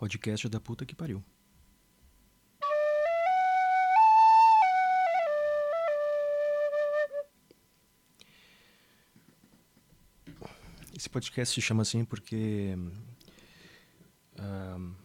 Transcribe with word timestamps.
Podcast 0.00 0.48
da 0.48 0.58
puta 0.58 0.86
que 0.86 0.94
pariu. 0.94 1.22
Esse 10.96 11.06
podcast 11.10 11.54
se 11.54 11.60
chama 11.60 11.82
assim 11.82 12.02
porque 12.02 12.74
uh, 14.38 14.96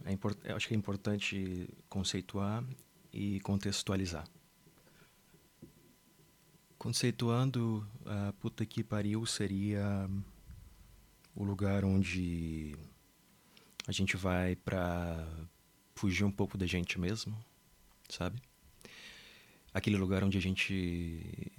é 0.45 0.53
acho 0.53 0.65
que 0.69 0.73
é 0.73 0.77
importante 0.77 1.67
conceituar 1.89 2.63
e 3.11 3.41
contextualizar. 3.41 4.25
Conceituando, 6.77 7.85
a 8.05 8.31
puta 8.39 8.65
que 8.65 8.81
pariu 8.81 9.25
seria 9.25 10.09
o 11.35 11.43
lugar 11.43 11.83
onde 11.83 12.77
a 13.87 13.91
gente 13.91 14.17
vai 14.17 14.55
para 14.55 15.27
fugir 15.93 16.23
um 16.23 16.31
pouco 16.31 16.57
da 16.57 16.65
gente 16.65 16.99
mesmo, 16.99 17.37
sabe? 18.09 18.41
Aquele 19.73 19.97
lugar 19.97 20.23
onde 20.23 20.37
a 20.37 20.41
gente. 20.41 21.51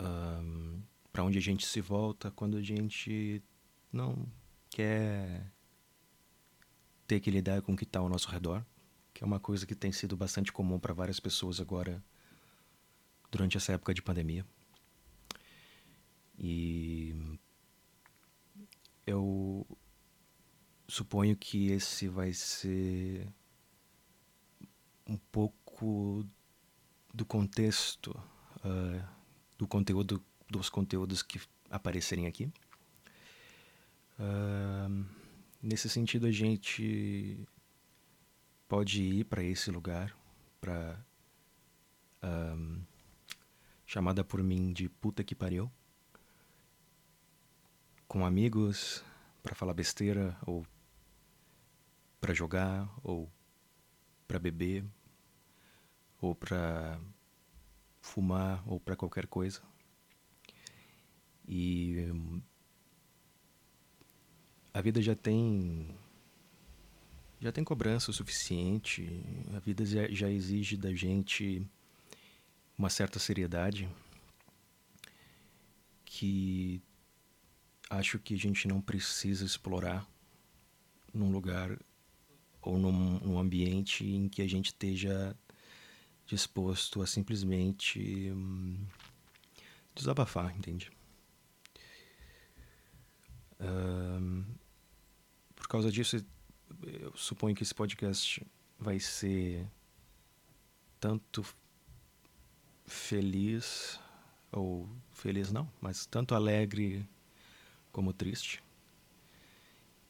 Um, 0.00 0.80
para 1.12 1.24
onde 1.24 1.38
a 1.38 1.42
gente 1.42 1.66
se 1.66 1.80
volta 1.80 2.30
quando 2.30 2.56
a 2.56 2.62
gente 2.62 3.42
não 3.92 4.26
quer 4.70 5.50
ter 7.06 7.18
que 7.20 7.30
lidar 7.30 7.62
com 7.62 7.72
o 7.72 7.76
que 7.76 7.84
está 7.84 7.98
ao 7.98 8.08
nosso 8.08 8.28
redor, 8.30 8.64
que 9.12 9.24
é 9.24 9.26
uma 9.26 9.40
coisa 9.40 9.66
que 9.66 9.74
tem 9.74 9.90
sido 9.90 10.16
bastante 10.16 10.52
comum 10.52 10.78
para 10.78 10.94
várias 10.94 11.18
pessoas 11.18 11.60
agora 11.60 12.02
durante 13.30 13.56
essa 13.56 13.72
época 13.72 13.92
de 13.92 14.02
pandemia. 14.02 14.46
E 16.38 17.38
eu 19.04 19.57
suponho 20.98 21.36
que 21.36 21.70
esse 21.70 22.08
vai 22.08 22.32
ser 22.32 23.32
um 25.06 25.16
pouco 25.16 26.26
do 27.14 27.24
contexto 27.24 28.10
uh, 28.64 29.08
do 29.56 29.66
conteúdo 29.68 30.20
dos 30.50 30.68
conteúdos 30.68 31.22
que 31.22 31.40
aparecerem 31.70 32.26
aqui. 32.26 32.50
Uh, 34.18 35.06
nesse 35.62 35.88
sentido, 35.88 36.26
a 36.26 36.32
gente 36.32 37.46
pode 38.66 39.00
ir 39.00 39.24
para 39.24 39.42
esse 39.42 39.70
lugar, 39.70 40.16
para 40.60 40.98
uh, 42.24 42.80
chamada 43.86 44.24
por 44.24 44.42
mim 44.42 44.72
de 44.72 44.88
puta 44.88 45.22
que 45.22 45.34
pariu, 45.34 45.70
com 48.08 48.26
amigos 48.26 49.04
para 49.44 49.54
falar 49.54 49.74
besteira 49.74 50.36
ou 50.44 50.66
para 52.20 52.34
jogar 52.34 52.88
ou 53.02 53.30
para 54.26 54.38
beber 54.38 54.84
ou 56.20 56.34
para 56.34 57.00
fumar 58.00 58.62
ou 58.66 58.80
para 58.80 58.96
qualquer 58.96 59.26
coisa. 59.26 59.62
E 61.46 62.12
a 64.74 64.80
vida 64.80 65.00
já 65.00 65.14
tem 65.14 65.94
já 67.40 67.52
tem 67.52 67.62
cobrança 67.62 68.10
o 68.10 68.14
suficiente, 68.14 69.08
a 69.54 69.60
vida 69.60 69.86
já, 69.86 70.08
já 70.08 70.28
exige 70.28 70.76
da 70.76 70.92
gente 70.92 71.64
uma 72.76 72.90
certa 72.90 73.18
seriedade 73.18 73.88
que 76.04 76.82
acho 77.88 78.18
que 78.18 78.34
a 78.34 78.36
gente 78.36 78.66
não 78.66 78.80
precisa 78.80 79.44
explorar 79.44 80.06
num 81.14 81.30
lugar 81.30 81.78
ou 82.62 82.78
num, 82.78 83.18
num 83.20 83.38
ambiente 83.38 84.04
em 84.04 84.28
que 84.28 84.42
a 84.42 84.48
gente 84.48 84.66
esteja 84.66 85.36
disposto 86.26 87.00
a 87.00 87.06
simplesmente 87.06 88.30
hum, 88.32 88.78
desabafar, 89.94 90.54
entende? 90.56 90.90
por 95.56 95.66
causa 95.66 95.90
disso, 95.90 96.24
eu 96.86 97.12
suponho 97.16 97.56
que 97.56 97.62
esse 97.62 97.74
podcast 97.74 98.46
vai 98.78 99.00
ser 99.00 99.66
tanto 101.00 101.44
feliz, 102.86 104.00
ou 104.52 104.88
feliz 105.12 105.52
não, 105.52 105.70
mas 105.80 106.06
tanto 106.06 106.34
alegre 106.34 107.06
como 107.92 108.12
triste. 108.12 108.62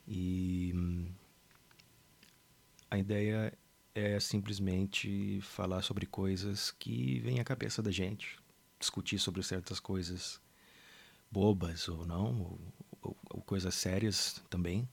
E 0.06 0.72
hum, 0.74 1.08
a 2.98 3.00
ideia 3.00 3.58
é 3.94 4.18
simplesmente 4.18 5.40
falar 5.40 5.82
sobre 5.82 6.04
coisas 6.04 6.72
que 6.72 7.20
vêm 7.20 7.38
à 7.38 7.44
cabeça 7.44 7.80
da 7.80 7.92
gente, 7.92 8.38
discutir 8.78 9.18
sobre 9.18 9.42
certas 9.42 9.78
coisas 9.78 10.40
bobas 11.30 11.88
ou 11.88 12.04
não, 12.04 12.40
ou, 12.40 12.60
ou, 13.02 13.16
ou 13.30 13.42
coisas 13.42 13.74
sérias 13.74 14.42
também, 14.50 14.88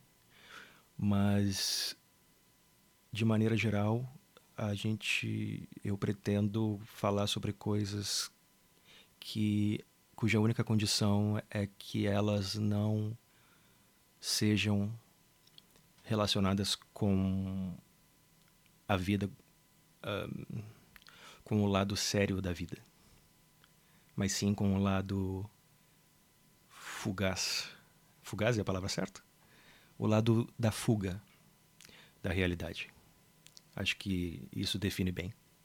mas 0.96 1.98
de 3.12 3.26
maneira 3.26 3.58
geral 3.58 4.08
a 4.56 4.74
gente 4.76 5.68
eu 5.84 5.98
pretendo 5.98 6.80
falar 6.86 7.28
sobre 7.28 7.52
coisas 7.52 8.32
que 9.20 9.84
cuja 10.16 10.40
única 10.40 10.64
condição 10.64 11.42
é 11.50 11.68
que 11.78 12.06
elas 12.06 12.56
não 12.56 13.18
sejam 14.20 14.94
relacionadas 16.04 16.76
com 16.94 17.76
a 18.88 18.96
vida, 18.96 19.30
um, 20.06 20.62
com 21.44 21.64
o 21.64 21.68
lado 21.68 21.96
sério 21.96 22.42
da 22.42 22.52
vida, 22.52 22.78
mas 24.16 24.32
sim 24.32 24.54
com 24.54 24.76
o 24.76 24.80
lado 24.80 25.50
fugaz. 26.70 27.70
Fugaz 28.22 28.58
é 28.58 28.62
a 28.62 28.66
palavra 28.66 28.90
certa? 28.90 29.22
O 29.98 30.08
lado 30.08 30.52
da 30.58 30.72
fuga 30.72 31.22
da 32.22 32.32
realidade. 32.32 32.90
Acho 33.76 33.96
que 33.98 34.48
isso 34.56 34.80
define 34.80 35.12
bem. 35.12 35.34